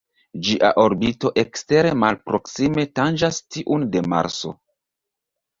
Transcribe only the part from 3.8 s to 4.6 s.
de Marso.